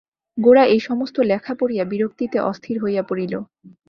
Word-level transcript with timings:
গোরা 0.37 0.63
এই-সমস্ত 0.65 1.17
লেখা 1.21 1.53
পড়িয়া 1.55 1.83
বিরক্তিতে 1.85 2.37
অস্থির 2.41 2.75
হইয়া 2.83 3.03
পড়িল। 3.03 3.33